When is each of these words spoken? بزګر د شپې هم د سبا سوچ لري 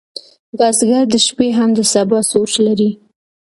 بزګر 0.57 1.03
د 1.13 1.15
شپې 1.25 1.47
هم 1.57 1.69
د 1.77 1.79
سبا 1.93 2.19
سوچ 2.31 2.51
لري 2.65 2.91